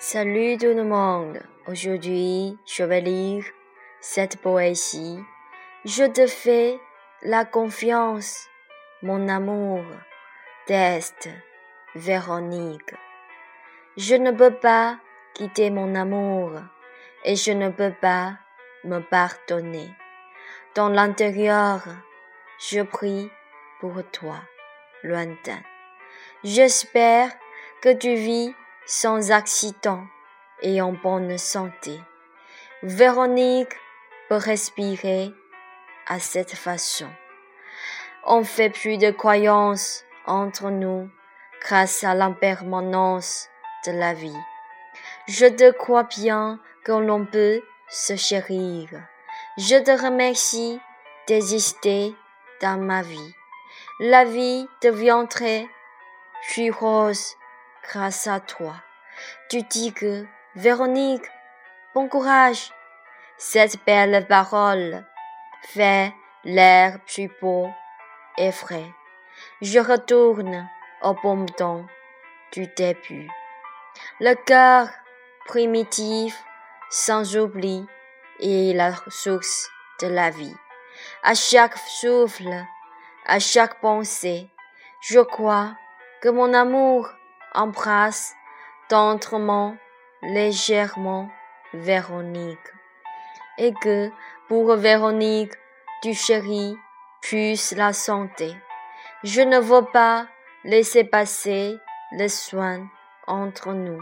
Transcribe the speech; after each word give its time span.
Salut 0.00 0.56
tout 0.58 0.74
le 0.74 0.84
monde. 0.84 1.40
Aujourd'hui, 1.66 2.56
je 2.64 2.84
vais 2.84 3.00
lire 3.00 3.44
cette 4.00 4.40
poésie. 4.40 5.18
Je 5.84 6.04
te 6.04 6.28
fais 6.28 6.78
la 7.22 7.44
confiance, 7.44 8.46
mon 9.02 9.26
amour. 9.26 9.82
Test, 10.68 11.28
Véronique. 11.96 12.94
Je 13.96 14.14
ne 14.14 14.30
peux 14.30 14.54
pas 14.54 15.00
quitter 15.34 15.68
mon 15.68 15.96
amour 15.96 16.52
et 17.24 17.34
je 17.34 17.50
ne 17.50 17.68
peux 17.68 17.92
pas 18.00 18.34
me 18.84 19.00
pardonner. 19.00 19.90
Dans 20.76 20.90
l'intérieur, 20.90 21.82
je 22.60 22.82
prie 22.82 23.32
pour 23.80 24.00
toi, 24.12 24.36
lointain. 25.02 25.58
J'espère 26.44 27.32
que 27.82 27.92
tu 27.92 28.14
vis 28.14 28.54
sans 28.88 29.32
accident 29.32 30.02
et 30.62 30.80
en 30.80 30.92
bonne 30.92 31.36
santé. 31.36 32.00
Véronique 32.82 33.76
peut 34.30 34.36
respirer 34.36 35.30
à 36.06 36.18
cette 36.18 36.54
façon. 36.54 37.08
On 38.24 38.42
fait 38.44 38.70
plus 38.70 38.96
de 38.96 39.10
croyances 39.10 40.04
entre 40.26 40.70
nous 40.70 41.10
grâce 41.60 42.02
à 42.02 42.14
l'impermanence 42.14 43.48
de 43.86 43.92
la 43.92 44.14
vie. 44.14 44.40
Je 45.28 45.46
te 45.46 45.70
crois 45.70 46.04
bien 46.04 46.58
que 46.82 46.92
l'on 46.92 47.26
peut 47.26 47.60
se 47.90 48.16
chérir. 48.16 48.88
Je 49.58 49.76
te 49.76 50.02
remercie 50.02 50.80
d'exister 51.26 52.14
dans 52.62 52.80
ma 52.80 53.02
vie. 53.02 53.34
La 54.00 54.24
vie 54.24 54.66
deviendrait 54.80 55.66
plus 56.48 56.70
rose 56.70 57.36
grâce 57.82 58.26
à 58.26 58.40
toi. 58.40 58.74
Tu 59.48 59.62
dis 59.62 59.92
que, 59.92 60.26
Véronique, 60.54 61.26
bon 61.94 62.08
courage. 62.08 62.70
Cette 63.36 63.84
belle 63.84 64.26
parole 64.26 65.04
fait 65.62 66.12
l'air 66.44 66.98
plus 67.06 67.30
beau 67.40 67.68
et 68.36 68.50
frais. 68.50 68.90
Je 69.60 69.78
retourne 69.78 70.68
au 71.02 71.14
bon 71.14 71.46
temps 71.46 71.86
du 72.52 72.66
début. 72.76 73.28
Le 74.20 74.34
cœur 74.34 74.88
primitif, 75.46 76.42
sans 76.90 77.36
oubli, 77.36 77.86
est 78.40 78.74
la 78.74 78.92
source 79.08 79.70
de 80.00 80.08
la 80.08 80.30
vie. 80.30 80.56
À 81.22 81.34
chaque 81.34 81.76
souffle, 81.78 82.64
à 83.26 83.38
chaque 83.38 83.80
pensée, 83.80 84.48
je 85.00 85.20
crois 85.20 85.76
que 86.20 86.28
mon 86.28 86.52
amour 86.54 87.08
embrasse 87.54 88.34
tendrement, 88.88 89.76
légèrement 90.22 91.28
Véronique, 91.74 92.58
et 93.58 93.74
que 93.74 94.10
pour 94.48 94.74
Véronique, 94.76 95.52
tu 96.02 96.14
chéris 96.14 96.76
plus 97.20 97.72
la 97.72 97.92
santé. 97.92 98.56
Je 99.24 99.42
ne 99.42 99.58
veux 99.58 99.84
pas 99.92 100.26
laisser 100.64 101.04
passer 101.04 101.76
le 102.12 102.28
soin 102.28 102.88
entre 103.26 103.72
nous. 103.72 104.00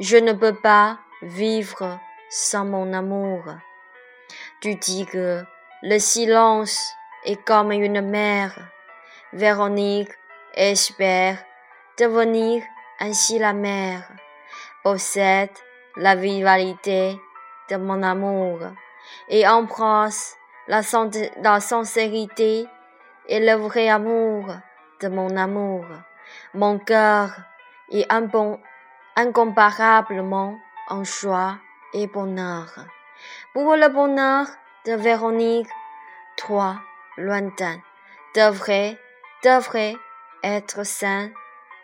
Je 0.00 0.16
ne 0.16 0.32
peux 0.32 0.54
pas 0.54 0.98
vivre 1.22 1.98
sans 2.30 2.64
mon 2.64 2.92
amour. 2.92 3.42
Tu 4.60 4.76
dis 4.76 5.06
que 5.06 5.44
le 5.82 5.98
silence 5.98 6.94
est 7.24 7.42
comme 7.44 7.72
une 7.72 8.00
mer. 8.00 8.56
Véronique 9.32 10.12
espère 10.54 11.38
devenir 11.98 12.62
ainsi 13.00 13.38
la 13.38 13.52
mer, 13.52 14.02
possède 14.82 15.50
la 15.96 16.14
vivalité 16.14 17.18
de 17.70 17.76
mon 17.76 18.02
amour 18.02 18.60
et 19.28 19.46
embrasse 19.46 20.36
la, 20.68 20.80
la 21.42 21.60
sincérité 21.60 22.66
et 23.28 23.40
le 23.40 23.54
vrai 23.54 23.88
amour 23.88 24.46
de 25.00 25.08
mon 25.08 25.36
amour. 25.36 25.84
Mon 26.54 26.78
cœur 26.78 27.30
est 27.90 28.10
un 28.10 28.22
bon, 28.22 28.60
incomparablement 29.16 30.58
en 30.88 31.04
joie 31.04 31.56
et 31.92 32.06
bonheur. 32.06 32.68
Pour 33.52 33.76
le 33.76 33.88
bonheur 33.88 34.46
de 34.86 34.92
Véronique, 34.92 35.70
toi, 36.36 36.76
lointain, 37.16 37.78
devrais, 38.34 38.98
devrais 39.42 39.94
être 40.42 40.84
sain 40.84 41.30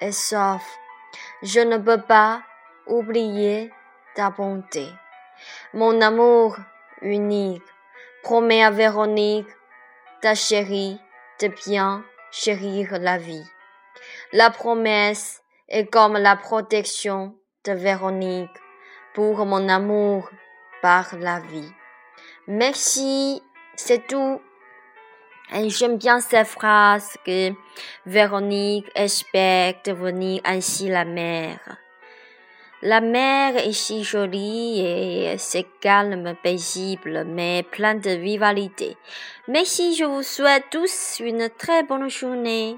et 0.00 0.12
sauf. 0.12 0.62
Je 1.42 1.60
ne 1.60 1.78
peux 1.78 2.00
pas 2.00 2.42
oublier 2.86 3.72
ta 4.14 4.30
bonté. 4.30 4.86
Mon 5.74 6.00
amour 6.00 6.56
unique 7.02 7.62
promet 8.22 8.64
à 8.64 8.70
Véronique, 8.70 9.48
ta 10.22 10.34
chérie, 10.34 10.98
de 11.40 11.48
bien 11.66 12.04
chérir 12.30 12.98
la 12.98 13.18
vie. 13.18 13.44
La 14.32 14.50
promesse 14.50 15.42
est 15.68 15.86
comme 15.86 16.16
la 16.16 16.36
protection 16.36 17.36
de 17.64 17.72
Véronique 17.72 18.50
pour 19.14 19.44
mon 19.46 19.68
amour 19.68 20.30
par 20.82 21.16
la 21.18 21.40
vie. 21.40 21.72
Merci, 22.46 23.42
c'est 23.76 24.06
tout. 24.06 24.40
J'aime 25.52 25.96
bien 25.96 26.20
cette 26.20 26.46
phrase 26.46 27.16
que 27.24 27.52
Véronique 28.04 28.90
espère 28.94 29.74
devenir 29.84 30.40
ainsi 30.44 30.88
la 30.88 31.04
mère. 31.04 31.78
La 32.82 33.00
mer 33.00 33.56
est 33.56 33.72
si 33.72 34.04
jolie 34.04 34.80
et 34.80 35.38
c'est 35.38 35.66
calme, 35.80 36.34
paisible, 36.42 37.24
mais 37.24 37.62
plein 37.62 37.94
de 37.94 38.10
vivalité. 38.10 38.96
Merci, 39.48 39.94
je 39.94 40.04
vous 40.04 40.22
souhaite 40.22 40.64
tous 40.70 41.20
une 41.20 41.48
très 41.48 41.84
bonne 41.84 42.10
journée. 42.10 42.76